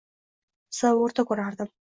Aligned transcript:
Tasavvurda 0.71 1.29
ko’rardim. 1.33 1.75